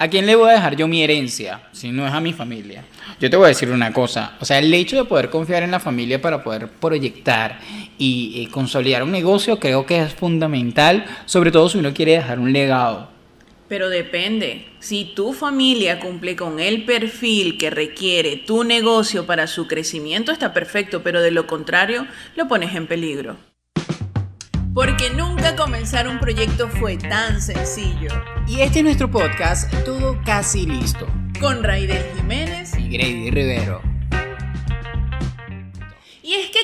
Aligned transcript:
¿A 0.00 0.06
quién 0.06 0.26
le 0.26 0.36
voy 0.36 0.50
a 0.50 0.52
dejar 0.52 0.76
yo 0.76 0.86
mi 0.86 1.02
herencia 1.02 1.60
si 1.72 1.90
no 1.90 2.06
es 2.06 2.12
a 2.12 2.20
mi 2.20 2.32
familia? 2.32 2.84
Yo 3.18 3.28
te 3.28 3.36
voy 3.36 3.46
a 3.46 3.48
decir 3.48 3.68
una 3.68 3.92
cosa, 3.92 4.36
o 4.38 4.44
sea, 4.44 4.60
el 4.60 4.72
hecho 4.72 4.94
de 4.94 5.04
poder 5.04 5.28
confiar 5.28 5.64
en 5.64 5.72
la 5.72 5.80
familia 5.80 6.22
para 6.22 6.44
poder 6.44 6.68
proyectar 6.68 7.58
y, 7.98 8.44
eh, 8.44 8.48
consolidar 8.48 9.02
un 9.02 9.10
negocio 9.10 9.58
creo 9.58 9.86
que 9.86 10.00
es 10.00 10.14
fundamental, 10.14 11.04
sobre 11.26 11.50
todo 11.50 11.68
si 11.68 11.78
uno 11.78 11.92
quiere 11.92 12.12
dejar 12.12 12.38
un 12.38 12.52
legado. 12.52 13.08
Pero 13.68 13.88
depende. 13.88 14.66
Si 14.78 15.04
tu 15.16 15.32
familia 15.32 15.98
cumple 15.98 16.36
con 16.36 16.60
el 16.60 16.84
perfil 16.84 17.58
que 17.58 17.68
requiere 17.68 18.36
tu 18.36 18.62
negocio 18.62 19.26
para 19.26 19.48
su 19.48 19.66
crecimiento, 19.66 20.30
está 20.30 20.54
perfecto, 20.54 21.02
pero 21.02 21.20
de 21.22 21.32
lo 21.32 21.48
contrario, 21.48 22.06
lo 22.36 22.46
pones 22.46 22.72
en 22.76 22.86
peligro. 22.86 23.47
Porque 24.74 25.10
nunca 25.10 25.56
comenzar 25.56 26.08
un 26.08 26.20
proyecto 26.20 26.68
fue 26.68 26.96
tan 26.96 27.40
sencillo. 27.40 28.10
Y 28.46 28.60
este 28.60 28.78
es 28.78 28.84
nuestro 28.84 29.10
podcast, 29.10 29.72
todo 29.84 30.20
casi 30.24 30.66
listo. 30.66 31.06
Con 31.40 31.62
Raidel 31.64 32.04
Jiménez 32.16 32.72
y 32.78 32.88
Grady 32.88 33.30
Rivero. 33.30 33.97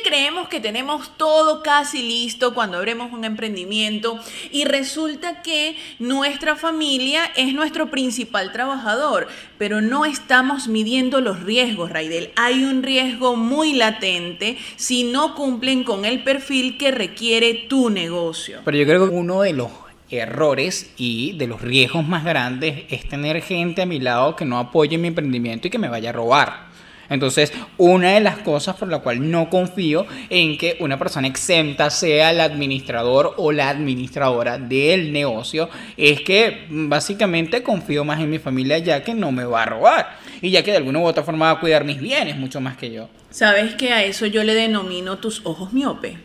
Creemos 0.05 0.49
que 0.49 0.61
tenemos 0.61 1.17
todo 1.17 1.63
casi 1.63 2.03
listo 2.03 2.53
cuando 2.53 2.77
abremos 2.77 3.11
un 3.11 3.25
emprendimiento 3.25 4.21
y 4.53 4.67
resulta 4.67 5.41
que 5.41 5.77
nuestra 5.99 6.57
familia 6.57 7.23
es 7.37 7.55
nuestro 7.55 7.91
principal 7.91 8.53
trabajador, 8.53 9.29
pero 9.57 9.81
no 9.81 10.05
estamos 10.05 10.69
midiendo 10.69 11.23
los 11.23 11.43
riesgos, 11.43 11.91
Raidel. 11.91 12.33
Hay 12.37 12.65
un 12.65 12.83
riesgo 12.83 13.35
muy 13.35 13.73
latente 13.73 14.59
si 14.77 15.05
no 15.05 15.35
cumplen 15.35 15.85
con 15.85 16.05
el 16.05 16.23
perfil 16.23 16.77
que 16.77 16.91
requiere 16.91 17.55
tu 17.55 17.89
negocio. 17.89 18.61
Pero 18.63 18.77
yo 18.77 18.85
creo 18.85 19.09
que 19.09 19.17
uno 19.17 19.41
de 19.41 19.55
los 19.55 19.71
errores 20.11 20.93
y 20.99 21.33
de 21.39 21.47
los 21.47 21.63
riesgos 21.63 22.07
más 22.07 22.25
grandes 22.25 22.85
es 22.91 23.09
tener 23.09 23.41
gente 23.41 23.81
a 23.81 23.87
mi 23.87 24.01
lado 24.01 24.37
que 24.37 24.45
no 24.45 24.59
apoye 24.59 24.99
mi 24.99 25.09
emprendimiento 25.09 25.69
y 25.69 25.71
que 25.71 25.79
me 25.79 25.89
vaya 25.89 26.11
a 26.11 26.13
robar. 26.13 26.74
Entonces, 27.09 27.53
una 27.79 28.13
de 28.13 28.21
las 28.21 28.39
cosas 28.39 28.77
por 28.77 28.89
la 28.89 28.99
cual 29.01 29.31
no 29.31 29.51
confío 29.51 30.07
en 30.31 30.59
que 30.59 30.77
una 30.81 30.99
persona 30.99 31.29
exenta 31.29 31.91
sea 31.91 32.31
el 32.31 32.41
administrador 32.41 33.35
o 33.37 33.53
la 33.53 33.69
administradora 33.69 34.59
del 34.59 35.13
negocio 35.13 35.69
es 35.97 36.21
que 36.23 36.67
básicamente 36.69 37.63
confío 37.63 38.05
más 38.05 38.21
en 38.21 38.31
mi 38.31 38.39
familia 38.39 38.79
ya 38.79 39.03
que 39.03 39.15
no 39.15 39.33
me 39.33 39.45
va 39.45 39.63
a 39.63 39.67
robar 39.67 40.19
y 40.41 40.51
ya 40.51 40.63
que 40.63 40.71
de 40.71 40.79
alguna 40.79 41.01
u 41.01 41.07
otra 41.07 41.23
forma 41.23 41.47
va 41.47 41.59
a 41.59 41.61
cuidar 41.61 41.85
mis 41.85 42.01
bienes 42.01 42.37
mucho 42.37 42.61
más 42.61 42.77
que 42.77 42.91
yo. 42.91 43.09
¿Sabes 43.31 43.75
que 43.75 43.93
a 43.93 44.05
eso 44.05 44.27
yo 44.27 44.45
le 44.45 44.55
denomino 44.55 45.19
tus 45.19 45.41
ojos 45.45 45.73
miope? 45.73 46.19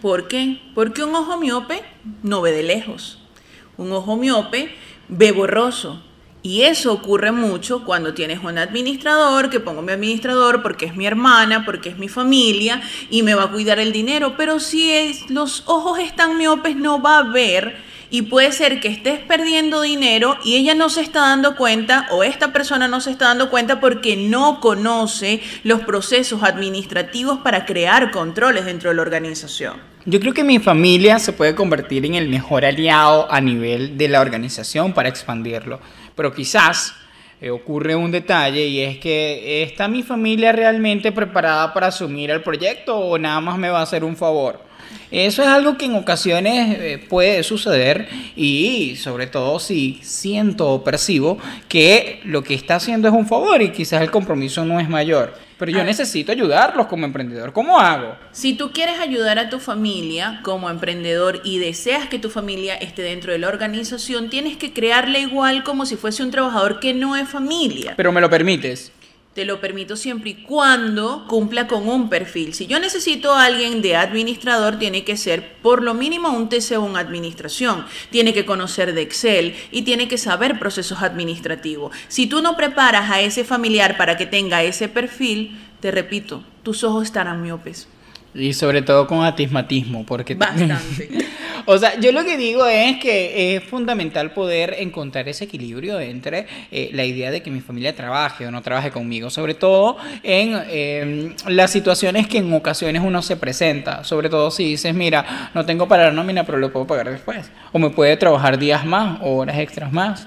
¿Por 0.00 0.28
qué? 0.28 0.60
Porque 0.74 1.02
un 1.02 1.14
ojo 1.14 1.38
miope 1.38 1.82
no 2.22 2.40
ve 2.40 2.52
de 2.52 2.62
lejos. 2.62 3.18
Un 3.76 3.92
ojo 3.92 4.16
miope 4.16 4.70
ve 5.08 5.32
borroso. 5.32 6.02
Y 6.42 6.62
eso 6.62 6.92
ocurre 6.92 7.32
mucho 7.32 7.84
cuando 7.84 8.14
tienes 8.14 8.42
un 8.42 8.58
administrador, 8.58 9.50
que 9.50 9.58
pongo 9.58 9.82
mi 9.82 9.92
administrador 9.92 10.62
porque 10.62 10.86
es 10.86 10.94
mi 10.94 11.06
hermana, 11.06 11.64
porque 11.64 11.88
es 11.88 11.98
mi 11.98 12.08
familia 12.08 12.80
y 13.10 13.22
me 13.22 13.34
va 13.34 13.44
a 13.44 13.50
cuidar 13.50 13.80
el 13.80 13.92
dinero. 13.92 14.34
Pero 14.36 14.60
si 14.60 15.18
los 15.28 15.64
ojos 15.66 15.98
están 15.98 16.38
miopes, 16.38 16.76
no 16.76 17.02
va 17.02 17.18
a 17.18 17.22
ver 17.24 17.88
y 18.10 18.22
puede 18.22 18.52
ser 18.52 18.80
que 18.80 18.88
estés 18.88 19.18
perdiendo 19.20 19.82
dinero 19.82 20.36
y 20.44 20.56
ella 20.56 20.74
no 20.74 20.88
se 20.88 21.02
está 21.02 21.20
dando 21.20 21.56
cuenta 21.56 22.06
o 22.10 22.22
esta 22.22 22.52
persona 22.52 22.88
no 22.88 23.00
se 23.00 23.10
está 23.10 23.26
dando 23.26 23.50
cuenta 23.50 23.80
porque 23.80 24.16
no 24.16 24.60
conoce 24.60 25.40
los 25.64 25.80
procesos 25.82 26.42
administrativos 26.42 27.38
para 27.40 27.66
crear 27.66 28.10
controles 28.10 28.64
dentro 28.64 28.90
de 28.90 28.96
la 28.96 29.02
organización. 29.02 29.76
Yo 30.06 30.20
creo 30.20 30.32
que 30.32 30.44
mi 30.44 30.58
familia 30.58 31.18
se 31.18 31.34
puede 31.34 31.54
convertir 31.54 32.06
en 32.06 32.14
el 32.14 32.30
mejor 32.30 32.64
aliado 32.64 33.30
a 33.30 33.42
nivel 33.42 33.98
de 33.98 34.08
la 34.08 34.22
organización 34.22 34.94
para 34.94 35.10
expandirlo, 35.10 35.80
pero 36.18 36.34
quizás 36.34 36.96
eh, 37.40 37.48
ocurre 37.48 37.94
un 37.94 38.10
detalle 38.10 38.66
y 38.66 38.80
es 38.80 38.98
que 38.98 39.62
¿está 39.62 39.86
mi 39.86 40.02
familia 40.02 40.50
realmente 40.50 41.12
preparada 41.12 41.72
para 41.72 41.86
asumir 41.86 42.32
el 42.32 42.42
proyecto 42.42 42.98
o 42.98 43.16
nada 43.16 43.40
más 43.40 43.56
me 43.56 43.70
va 43.70 43.78
a 43.78 43.82
hacer 43.82 44.02
un 44.02 44.16
favor? 44.16 44.60
Eso 45.12 45.42
es 45.42 45.48
algo 45.48 45.78
que 45.78 45.84
en 45.84 45.94
ocasiones 45.94 46.76
eh, 46.76 47.06
puede 47.08 47.44
suceder 47.44 48.08
y 48.34 48.96
sobre 48.96 49.28
todo 49.28 49.60
si 49.60 50.00
siento 50.02 50.68
o 50.68 50.82
percibo 50.82 51.38
que 51.68 52.18
lo 52.24 52.42
que 52.42 52.54
está 52.54 52.74
haciendo 52.74 53.06
es 53.06 53.14
un 53.14 53.28
favor 53.28 53.62
y 53.62 53.70
quizás 53.70 54.02
el 54.02 54.10
compromiso 54.10 54.64
no 54.64 54.80
es 54.80 54.88
mayor. 54.88 55.34
Pero 55.58 55.72
yo 55.72 55.80
ah. 55.80 55.84
necesito 55.84 56.30
ayudarlos 56.30 56.86
como 56.86 57.04
emprendedor. 57.04 57.52
¿Cómo 57.52 57.80
hago? 57.80 58.16
Si 58.30 58.54
tú 58.54 58.70
quieres 58.72 59.00
ayudar 59.00 59.38
a 59.40 59.50
tu 59.50 59.58
familia 59.58 60.40
como 60.42 60.70
emprendedor 60.70 61.40
y 61.44 61.58
deseas 61.58 62.08
que 62.08 62.20
tu 62.20 62.30
familia 62.30 62.76
esté 62.76 63.02
dentro 63.02 63.32
de 63.32 63.38
la 63.38 63.48
organización, 63.48 64.30
tienes 64.30 64.56
que 64.56 64.72
crearle 64.72 65.20
igual 65.20 65.64
como 65.64 65.84
si 65.84 65.96
fuese 65.96 66.22
un 66.22 66.30
trabajador 66.30 66.78
que 66.78 66.94
no 66.94 67.16
es 67.16 67.28
familia. 67.28 67.94
Pero 67.96 68.12
me 68.12 68.20
lo 68.20 68.30
permites. 68.30 68.92
Te 69.38 69.44
lo 69.44 69.60
permito 69.60 69.94
siempre 69.94 70.30
y 70.30 70.34
cuando 70.34 71.24
cumpla 71.28 71.68
con 71.68 71.88
un 71.88 72.08
perfil. 72.08 72.54
Si 72.54 72.66
yo 72.66 72.80
necesito 72.80 73.32
a 73.32 73.44
alguien 73.44 73.82
de 73.82 73.94
administrador, 73.94 74.80
tiene 74.80 75.04
que 75.04 75.16
ser 75.16 75.52
por 75.62 75.80
lo 75.84 75.94
mínimo 75.94 76.30
un 76.30 76.48
TCO 76.48 76.84
en 76.84 76.96
administración. 76.96 77.84
Tiene 78.10 78.34
que 78.34 78.44
conocer 78.44 78.94
de 78.94 79.02
Excel 79.02 79.54
y 79.70 79.82
tiene 79.82 80.08
que 80.08 80.18
saber 80.18 80.58
procesos 80.58 81.02
administrativos. 81.02 81.94
Si 82.08 82.26
tú 82.26 82.42
no 82.42 82.56
preparas 82.56 83.12
a 83.12 83.20
ese 83.20 83.44
familiar 83.44 83.96
para 83.96 84.16
que 84.16 84.26
tenga 84.26 84.64
ese 84.64 84.88
perfil, 84.88 85.56
te 85.78 85.92
repito, 85.92 86.42
tus 86.64 86.82
ojos 86.82 87.04
estarán 87.04 87.40
miopes. 87.40 87.86
Y 88.34 88.54
sobre 88.54 88.82
todo 88.82 89.06
con 89.06 89.22
atismatismo, 89.22 90.04
porque... 90.04 90.34
Bastante. 90.34 91.10
o 91.66 91.78
sea, 91.78 91.98
yo 92.00 92.12
lo 92.12 92.24
que 92.24 92.36
digo 92.36 92.66
es 92.66 92.98
que 92.98 93.56
es 93.56 93.64
fundamental 93.64 94.32
poder 94.32 94.76
encontrar 94.78 95.28
ese 95.28 95.44
equilibrio 95.44 96.00
entre 96.00 96.46
eh, 96.70 96.90
la 96.92 97.04
idea 97.04 97.30
de 97.30 97.42
que 97.42 97.50
mi 97.50 97.60
familia 97.60 97.94
trabaje 97.94 98.46
o 98.46 98.50
no 98.50 98.62
trabaje 98.62 98.90
conmigo, 98.90 99.30
sobre 99.30 99.54
todo 99.54 99.96
en 100.22 100.60
em, 100.68 101.34
las 101.46 101.70
situaciones 101.70 102.26
que 102.26 102.38
en 102.38 102.52
ocasiones 102.52 103.02
uno 103.04 103.22
se 103.22 103.36
presenta, 103.36 104.04
sobre 104.04 104.28
todo 104.28 104.50
si 104.50 104.64
dices, 104.64 104.94
mira, 104.94 105.50
no 105.54 105.64
tengo 105.64 105.88
para 105.88 106.04
la 106.04 106.12
nómina, 106.12 106.44
pero 106.44 106.58
lo 106.58 106.72
puedo 106.72 106.86
pagar 106.86 107.10
después, 107.10 107.50
o 107.72 107.78
me 107.78 107.90
puede 107.90 108.16
trabajar 108.16 108.58
días 108.58 108.84
más 108.84 109.18
o 109.22 109.36
horas 109.36 109.58
extras 109.58 109.92
más. 109.92 110.26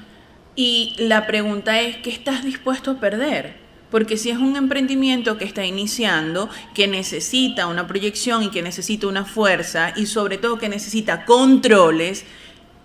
Y 0.55 0.95
la 0.97 1.27
pregunta 1.27 1.79
es, 1.79 1.97
¿qué 1.97 2.09
estás 2.09 2.43
dispuesto 2.43 2.91
a 2.91 2.99
perder? 2.99 3.70
Porque 3.91 4.17
si 4.17 4.31
es 4.31 4.37
un 4.37 4.55
emprendimiento 4.55 5.37
que 5.37 5.45
está 5.45 5.65
iniciando, 5.65 6.49
que 6.73 6.87
necesita 6.87 7.67
una 7.67 7.85
proyección 7.85 8.41
y 8.43 8.49
que 8.49 8.61
necesita 8.61 9.05
una 9.07 9.25
fuerza 9.25 9.93
y 9.95 10.05
sobre 10.05 10.37
todo 10.37 10.57
que 10.57 10.69
necesita 10.69 11.25
controles, 11.25 12.25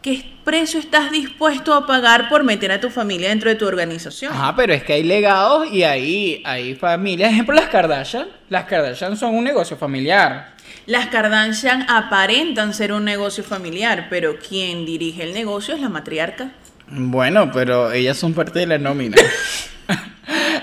¿qué 0.02 0.24
precio 0.44 0.80
estás 0.80 1.12
dispuesto 1.12 1.74
a 1.74 1.86
pagar 1.86 2.28
por 2.28 2.42
meter 2.44 2.72
a 2.72 2.80
tu 2.80 2.90
familia 2.90 3.28
dentro 3.28 3.48
de 3.48 3.56
tu 3.56 3.66
organización? 3.66 4.32
Ajá, 4.32 4.54
pero 4.56 4.74
es 4.74 4.82
que 4.82 4.94
hay 4.94 5.04
legados 5.04 5.68
y 5.72 5.84
hay, 5.84 6.42
hay 6.44 6.74
familias. 6.74 7.32
Ejemplo, 7.32 7.54
las 7.54 7.68
Kardashian. 7.68 8.26
Las 8.48 8.64
Kardashian 8.64 9.16
son 9.16 9.34
un 9.34 9.44
negocio 9.44 9.76
familiar. 9.76 10.54
Las 10.86 11.06
Kardashian 11.06 11.88
aparentan 11.88 12.74
ser 12.74 12.92
un 12.92 13.04
negocio 13.04 13.44
familiar, 13.44 14.08
pero 14.10 14.38
quien 14.38 14.84
dirige 14.86 15.22
el 15.22 15.34
negocio 15.34 15.74
es 15.74 15.80
la 15.80 15.88
matriarca. 15.88 16.52
Bueno, 16.88 17.50
pero 17.52 17.90
ellas 17.92 18.16
son 18.16 18.34
parte 18.34 18.60
de 18.60 18.66
la 18.66 18.78
nómina. 18.78 19.16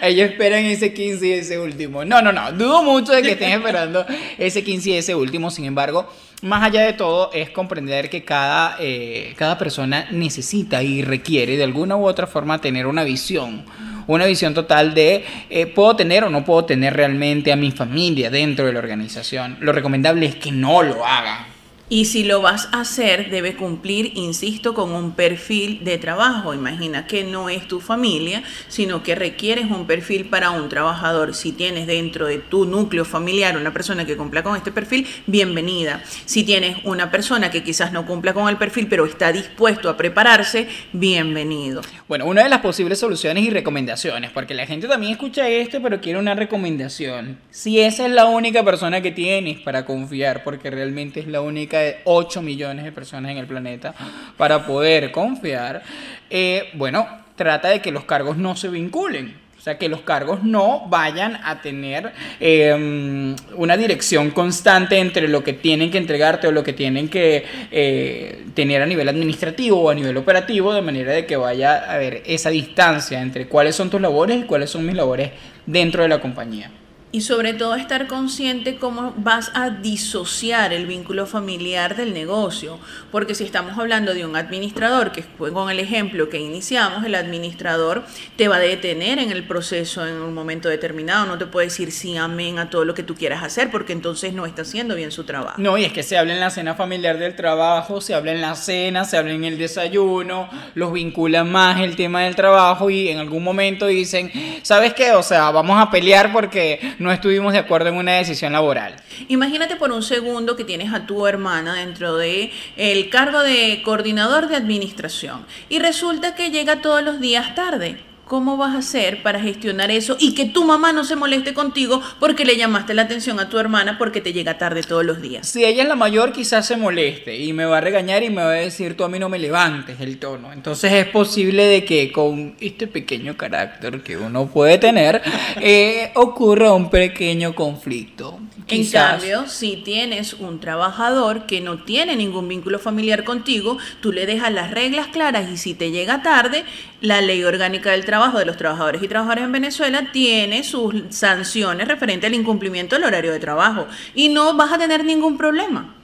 Ellos 0.04 0.32
esperan 0.32 0.66
ese 0.66 0.94
15 0.94 1.28
y 1.28 1.32
ese 1.32 1.58
último. 1.58 2.04
No, 2.04 2.22
no, 2.22 2.34
no. 2.34 2.52
Dudo 2.52 2.84
mucho 2.84 3.14
de 3.14 3.22
que 3.22 3.32
estén 3.32 3.52
esperando 3.60 4.06
ese 4.38 4.62
15 4.62 4.90
y 4.90 4.94
ese 4.96 5.16
último. 5.16 5.50
Sin 5.50 5.64
embargo, 5.64 6.12
más 6.42 6.62
allá 6.62 6.82
de 6.82 6.92
todo, 6.92 7.32
es 7.32 7.50
comprender 7.52 8.10
que 8.10 8.26
cada, 8.26 8.76
eh, 8.80 9.34
cada 9.38 9.58
persona 9.58 10.08
necesita 10.12 10.84
y 10.84 11.04
requiere 11.04 11.56
de 11.56 11.64
alguna 11.64 11.96
u 11.96 12.06
otra 12.06 12.28
forma 12.28 12.60
tener 12.60 12.86
una 12.86 13.06
visión. 13.06 13.64
Una 14.06 14.26
visión 14.26 14.54
total 14.54 14.94
de 14.94 15.24
eh, 15.50 15.68
puedo 15.68 15.96
tener 15.96 16.26
o 16.26 16.30
no 16.30 16.44
puedo 16.44 16.66
tener 16.66 16.94
realmente 16.94 17.54
a 17.54 17.56
mi 17.56 17.72
familia 17.72 18.30
dentro 18.30 18.66
de 18.66 18.74
la 18.74 18.80
organización. 18.80 19.56
Lo 19.62 19.72
recomendable 19.72 20.26
es 20.26 20.36
que 20.36 20.52
no 20.52 20.84
lo 20.84 21.06
hagan 21.06 21.53
y 21.94 22.06
si 22.06 22.24
lo 22.24 22.42
vas 22.42 22.70
a 22.72 22.82
hacer, 22.82 23.30
debe 23.30 23.56
cumplir, 23.56 24.14
insisto, 24.16 24.74
con 24.74 24.94
un 24.94 25.12
perfil 25.12 25.84
de 25.84 26.00
trabajo. 26.00 26.56
Imagina 26.56 27.06
que 27.06 27.24
no 27.24 27.50
es 27.50 27.68
tu 27.68 27.82
familia, 27.82 28.42
sino 28.68 29.04
que 29.04 29.14
requieres 29.14 29.66
un 29.66 29.86
perfil 29.86 30.26
para 30.26 30.50
un 30.50 30.70
trabajador. 30.70 31.36
Si 31.36 31.52
tienes 31.52 31.86
dentro 31.86 32.26
de 32.26 32.40
tu 32.40 32.66
núcleo 32.66 33.06
familiar 33.06 33.56
una 33.56 33.74
persona 33.74 34.08
que 34.08 34.18
cumpla 34.18 34.42
con 34.42 34.56
este 34.56 34.72
perfil, 34.72 35.06
bienvenida. 35.28 36.02
Si 36.26 36.44
tienes 36.44 36.78
una 36.84 37.12
persona 37.12 37.52
que 37.52 37.64
quizás 37.64 37.92
no 37.92 38.08
cumpla 38.08 38.34
con 38.34 38.50
el 38.50 38.58
perfil, 38.58 38.88
pero 38.88 39.06
está 39.06 39.32
dispuesto 39.32 39.88
a 39.88 39.96
prepararse, 39.96 40.68
bienvenido. 40.94 41.82
Bueno, 42.08 42.26
una 42.26 42.42
de 42.42 42.50
las 42.50 42.62
posibles 42.62 42.98
soluciones 42.98 43.44
y 43.44 43.52
recomendaciones, 43.52 44.32
porque 44.32 44.56
la 44.56 44.66
gente 44.66 44.88
también 44.88 45.12
escucha 45.12 45.48
esto, 45.48 45.80
pero 45.80 46.02
quiere 46.02 46.18
una 46.18 46.34
recomendación. 46.34 47.38
Si 47.52 47.80
esa 47.82 48.08
es 48.08 48.12
la 48.12 48.26
única 48.26 48.66
persona 48.66 49.02
que 49.02 49.12
tienes 49.12 49.60
para 49.60 49.86
confiar, 49.86 50.44
porque 50.44 50.72
realmente 50.72 51.20
es 51.20 51.28
la 51.28 51.42
única 51.42 51.83
de 51.84 51.98
8 52.06 52.42
millones 52.42 52.86
de 52.86 52.92
personas 52.92 53.32
en 53.32 53.38
el 53.38 53.46
planeta 53.46 53.94
para 54.38 54.66
poder 54.66 55.12
confiar, 55.12 55.84
eh, 56.30 56.70
bueno, 56.74 57.08
trata 57.36 57.70
de 57.70 57.82
que 57.82 57.92
los 57.92 58.06
cargos 58.06 58.38
no 58.38 58.56
se 58.56 58.70
vinculen. 58.70 59.44
O 59.58 59.62
sea, 59.64 59.78
que 59.78 59.88
los 59.88 60.02
cargos 60.02 60.44
no 60.44 60.90
vayan 60.90 61.40
a 61.42 61.62
tener 61.62 62.12
em, 62.42 63.34
una 63.56 63.78
dirección 63.78 64.32
constante 64.32 64.98
entre 64.98 65.30
lo 65.30 65.42
que 65.42 65.54
tienen 65.54 65.90
que 65.90 65.98
entregarte 65.98 66.48
o 66.48 66.52
lo 66.52 66.66
que 66.66 66.74
tienen 66.74 67.08
que 67.08 67.46
eh, 67.72 68.44
tener 68.54 68.82
a 68.82 68.86
nivel 68.86 69.08
administrativo 69.08 69.80
o 69.80 69.90
a 69.90 69.96
nivel 69.96 70.18
operativo, 70.18 70.74
de 70.74 70.82
manera 70.82 71.14
de 71.14 71.26
que 71.26 71.38
vaya 71.38 71.76
a 71.76 71.94
haber 71.94 72.24
esa 72.26 72.50
distancia 72.50 73.22
entre 73.22 73.48
cuáles 73.48 73.74
son 73.78 73.90
tus 73.90 74.02
labores 74.02 74.38
y 74.42 74.44
cuáles 74.44 74.70
son 74.70 74.86
mis 74.86 74.96
labores 74.96 75.32
dentro 75.66 76.04
de 76.04 76.10
la 76.10 76.20
compañía 76.20 76.70
y 77.14 77.22
sobre 77.22 77.54
todo 77.54 77.76
estar 77.76 78.08
consciente 78.08 78.78
cómo 78.78 79.14
vas 79.16 79.52
a 79.54 79.70
disociar 79.70 80.74
el 80.74 80.88
vínculo 80.88 81.28
familiar 81.28 81.96
del 81.96 82.12
negocio. 82.12 82.80
Porque 83.12 83.36
si 83.36 83.44
estamos 83.44 83.78
hablando 83.78 84.16
de 84.16 84.26
un 84.26 84.36
administrador, 84.36 85.12
que 85.12 85.22
fue 85.22 85.54
con 85.54 85.70
el 85.70 85.80
ejemplo 85.80 86.28
que 86.30 86.40
iniciamos, 86.40 87.06
el 87.06 87.14
administrador 87.14 88.04
te 88.36 88.48
va 88.48 88.56
a 88.56 88.60
detener 88.60 89.20
en 89.20 89.32
el 89.32 89.44
proceso 89.44 90.08
en 90.08 90.16
un 90.16 90.34
momento 90.34 90.70
determinado. 90.70 91.28
No 91.28 91.38
te 91.38 91.46
puede 91.46 91.68
decir 91.68 91.92
sí, 91.92 92.18
amén 92.18 92.58
a 92.58 92.72
todo 92.72 92.84
lo 92.84 92.96
que 92.96 93.04
tú 93.04 93.14
quieras 93.14 93.44
hacer, 93.44 93.70
porque 93.70 93.94
entonces 93.94 94.34
no 94.34 94.48
está 94.48 94.64
haciendo 94.64 94.96
bien 94.96 95.12
su 95.12 95.24
trabajo. 95.24 95.62
No, 95.62 95.78
y 95.78 95.86
es 95.86 95.94
que 95.94 96.02
se 96.02 96.18
habla 96.18 96.34
en 96.34 96.40
la 96.40 96.50
cena 96.50 96.74
familiar 96.74 97.20
del 97.20 97.36
trabajo, 97.36 98.02
se 98.02 98.16
habla 98.16 98.32
en 98.32 98.42
la 98.42 98.56
cena, 98.56 99.06
se 99.06 99.18
habla 99.18 99.34
en 99.34 99.44
el 99.44 99.60
desayuno, 99.60 100.50
los 100.74 100.92
vinculan 100.92 101.52
más 101.52 101.80
el 101.80 101.96
tema 101.96 102.24
del 102.24 102.36
trabajo 102.36 102.90
y 102.90 103.10
en 103.10 103.20
algún 103.20 103.44
momento 103.44 103.86
dicen, 103.86 104.32
¿sabes 104.64 104.96
qué? 104.96 105.12
O 105.12 105.22
sea, 105.22 105.52
vamos 105.52 105.80
a 105.80 105.92
pelear 105.92 106.34
porque 106.34 106.80
no 107.04 107.12
estuvimos 107.12 107.54
de 107.54 107.60
acuerdo 107.60 107.90
en 107.90 107.96
una 107.96 108.14
decisión 108.14 108.54
laboral. 108.54 108.96
Imagínate 109.28 109.76
por 109.76 109.92
un 109.92 110.02
segundo 110.02 110.56
que 110.56 110.64
tienes 110.64 110.94
a 110.94 111.06
tu 111.06 111.28
hermana 111.28 111.76
dentro 111.76 112.16
de 112.16 112.52
el 112.78 113.10
cargo 113.10 113.42
de 113.42 113.82
coordinador 113.84 114.48
de 114.48 114.56
administración 114.56 115.46
y 115.70 115.80
resulta 115.80 116.36
que 116.36 116.50
llega 116.50 116.82
todos 116.82 117.04
los 117.04 117.20
días 117.20 117.54
tarde. 117.54 118.13
¿Cómo 118.26 118.56
vas 118.56 118.74
a 118.74 118.78
hacer 118.80 119.22
para 119.22 119.40
gestionar 119.42 119.92
eso 119.92 120.16
y 120.18 120.34
que 120.34 120.46
tu 120.46 120.64
mamá 120.64 120.94
no 120.94 121.04
se 121.04 121.18
moleste 121.18 121.54
contigo 121.54 122.02
porque 122.20 122.46
le 122.46 122.56
llamaste 122.56 122.94
la 122.94 123.02
atención 123.02 123.40
a 123.40 123.50
tu 123.50 123.60
hermana 123.60 123.98
porque 123.98 124.22
te 124.22 124.32
llega 124.32 124.58
tarde 124.58 124.82
todos 124.82 125.06
los 125.06 125.22
días? 125.22 125.48
Si 125.48 125.66
ella 125.66 125.84
es 125.84 125.90
la 125.90 125.96
mayor, 125.96 126.32
quizás 126.32 126.66
se 126.66 126.78
moleste 126.78 127.38
y 127.38 127.52
me 127.52 127.66
va 127.66 127.80
a 127.80 127.82
regañar 127.82 128.24
y 128.24 128.30
me 128.30 128.42
va 128.42 128.52
a 128.52 128.54
decir, 128.54 128.96
tú 128.96 129.04
a 129.04 129.10
mí 129.10 129.20
no 129.20 129.28
me 129.28 129.40
levantes 129.40 130.00
el 130.00 130.20
tono. 130.20 130.54
Entonces 130.54 130.94
es 130.94 131.08
posible 131.08 131.66
de 131.66 131.84
que 131.84 132.12
con 132.14 132.56
este 132.62 132.88
pequeño 132.88 133.36
carácter 133.36 134.02
que 134.02 134.16
uno 134.16 134.48
puede 134.48 134.78
tener, 134.78 135.22
eh, 135.60 136.12
ocurra 136.16 136.72
un 136.72 136.90
pequeño 136.90 137.54
conflicto. 137.54 138.40
En 138.68 138.90
cambio, 138.90 139.48
si 139.48 139.78
tienes 139.78 140.34
un 140.34 140.60
trabajador 140.60 141.46
que 141.46 141.62
no 141.62 141.84
tiene 141.84 142.16
ningún 142.16 142.48
vínculo 142.48 142.80
familiar 142.80 143.24
contigo, 143.24 143.78
tú 144.02 144.12
le 144.12 144.26
dejas 144.26 144.52
las 144.52 144.72
reglas 144.72 145.08
claras 145.08 145.50
y 145.52 145.58
si 145.58 145.74
te 145.74 145.92
llega 145.92 146.22
tarde, 146.22 146.64
la 147.02 147.22
ley 147.22 147.44
orgánica 147.44 147.92
del 147.92 148.06
trabajo 148.06 148.40
de 148.40 148.46
los 148.46 148.58
trabajadores 148.58 149.04
y 149.04 149.08
trabajadoras 149.08 149.46
en 149.46 149.52
Venezuela 149.52 150.12
tiene 150.12 150.64
sus 150.64 150.96
sanciones 151.10 151.88
referente 151.88 152.28
al 152.28 152.34
incumplimiento 152.34 152.96
del 152.96 153.06
horario 153.06 153.32
de 153.32 153.40
trabajo 153.40 153.88
y 154.16 154.30
no 154.30 154.56
vas 154.56 154.72
a 154.72 154.78
tener 154.78 155.04
ningún 155.04 155.38
problema. 155.38 155.96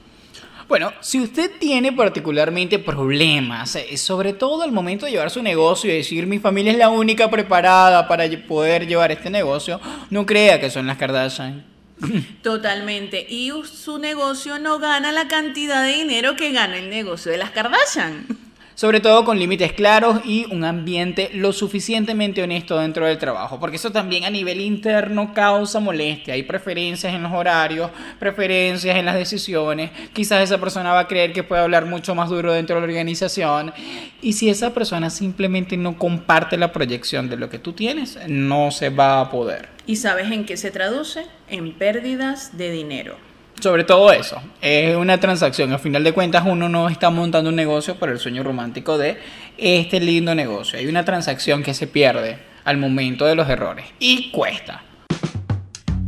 Bueno, 0.68 0.92
si 1.00 1.20
usted 1.20 1.50
tiene 1.58 1.92
particularmente 1.92 2.78
problemas, 2.78 3.74
eh, 3.74 3.96
sobre 3.96 4.34
todo 4.34 4.62
al 4.62 4.70
momento 4.70 5.04
de 5.04 5.10
llevar 5.10 5.28
su 5.28 5.42
negocio 5.42 5.90
y 5.90 5.96
decir 5.96 6.28
mi 6.28 6.38
familia 6.38 6.70
es 6.70 6.78
la 6.78 6.90
única 6.90 7.28
preparada 7.28 8.06
para 8.06 8.24
poder 8.46 8.86
llevar 8.86 9.10
este 9.10 9.30
negocio, 9.30 9.80
no 10.10 10.24
crea 10.24 10.60
que 10.60 10.70
son 10.70 10.86
las 10.86 10.96
Kardashian. 10.96 11.69
Totalmente. 12.42 13.26
Y 13.28 13.52
su 13.64 13.98
negocio 13.98 14.58
no 14.58 14.78
gana 14.78 15.12
la 15.12 15.28
cantidad 15.28 15.82
de 15.82 15.92
dinero 15.92 16.36
que 16.36 16.52
gana 16.52 16.78
el 16.78 16.90
negocio 16.90 17.30
de 17.32 17.38
las 17.38 17.50
Kardashian 17.50 18.49
sobre 18.80 19.00
todo 19.00 19.26
con 19.26 19.38
límites 19.38 19.74
claros 19.74 20.22
y 20.24 20.46
un 20.50 20.64
ambiente 20.64 21.28
lo 21.34 21.52
suficientemente 21.52 22.42
honesto 22.42 22.78
dentro 22.78 23.04
del 23.04 23.18
trabajo, 23.18 23.60
porque 23.60 23.76
eso 23.76 23.92
también 23.92 24.24
a 24.24 24.30
nivel 24.30 24.58
interno 24.58 25.34
causa 25.34 25.80
molestia, 25.80 26.32
hay 26.32 26.44
preferencias 26.44 27.12
en 27.12 27.22
los 27.22 27.30
horarios, 27.30 27.90
preferencias 28.18 28.96
en 28.96 29.04
las 29.04 29.16
decisiones, 29.16 29.90
quizás 30.14 30.42
esa 30.42 30.58
persona 30.58 30.94
va 30.94 31.00
a 31.00 31.08
creer 31.08 31.34
que 31.34 31.42
puede 31.42 31.60
hablar 31.60 31.84
mucho 31.84 32.14
más 32.14 32.30
duro 32.30 32.54
dentro 32.54 32.76
de 32.76 32.80
la 32.80 32.86
organización 32.86 33.74
y 34.22 34.32
si 34.32 34.48
esa 34.48 34.72
persona 34.72 35.10
simplemente 35.10 35.76
no 35.76 35.98
comparte 35.98 36.56
la 36.56 36.72
proyección 36.72 37.28
de 37.28 37.36
lo 37.36 37.50
que 37.50 37.58
tú 37.58 37.74
tienes, 37.74 38.18
no 38.28 38.70
se 38.70 38.88
va 38.88 39.20
a 39.20 39.30
poder. 39.30 39.68
¿Y 39.86 39.96
sabes 39.96 40.32
en 40.32 40.46
qué 40.46 40.56
se 40.56 40.70
traduce? 40.70 41.26
En 41.50 41.74
pérdidas 41.74 42.56
de 42.56 42.70
dinero. 42.70 43.29
Sobre 43.60 43.84
todo 43.84 44.10
eso, 44.10 44.40
es 44.62 44.96
una 44.96 45.20
transacción. 45.20 45.70
Al 45.72 45.78
final 45.78 46.02
de 46.02 46.12
cuentas, 46.12 46.44
uno 46.46 46.70
no 46.70 46.88
está 46.88 47.10
montando 47.10 47.50
un 47.50 47.56
negocio 47.56 47.96
por 47.96 48.08
el 48.08 48.18
sueño 48.18 48.42
romántico 48.42 48.96
de 48.96 49.18
este 49.58 50.00
lindo 50.00 50.34
negocio. 50.34 50.78
Hay 50.78 50.86
una 50.86 51.04
transacción 51.04 51.62
que 51.62 51.74
se 51.74 51.86
pierde 51.86 52.38
al 52.64 52.78
momento 52.78 53.26
de 53.26 53.34
los 53.34 53.48
errores 53.50 53.84
y 53.98 54.30
cuesta. 54.30 54.82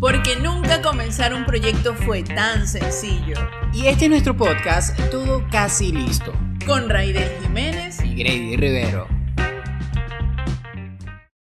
Porque 0.01 0.37
nunca 0.37 0.81
comenzar 0.81 1.35
un 1.35 1.45
proyecto 1.45 1.95
fue 1.95 2.23
tan 2.23 2.67
sencillo. 2.67 3.37
Y 3.75 3.87
este 3.87 4.07
es 4.07 4.11
nuestro 4.11 4.35
podcast, 4.35 4.99
todo 5.11 5.47
casi 5.51 5.93
listo. 5.93 6.33
Con 6.67 6.89
Raidel 6.89 7.31
Jiménez 7.43 8.03
y 8.03 8.15
Grady 8.15 8.57
Rivero. 8.57 9.22